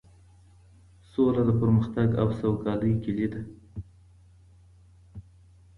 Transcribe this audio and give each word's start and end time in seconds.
سوله 1.11 1.41
د 1.47 1.51
پرمختګ 1.61 2.07
او 2.21 2.27
سوکالۍ 2.39 2.93
کيلي 3.03 3.27
ده. 3.33 3.41